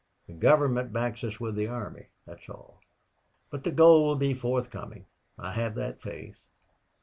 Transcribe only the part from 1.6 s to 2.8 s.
army that's all.